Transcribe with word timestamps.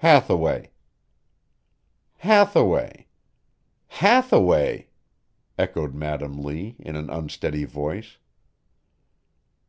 "Hathaway." 0.00 0.72
"Hathaway! 2.16 3.06
Hathaway!" 3.86 4.88
echoed 5.56 5.94
Madam 5.94 6.42
Lee 6.42 6.74
in 6.80 6.96
an 6.96 7.08
unsteady 7.08 7.62
voice. 7.62 8.18